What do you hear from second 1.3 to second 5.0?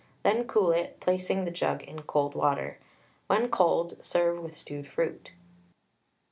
the jug in cold water. When cold, serve with stewed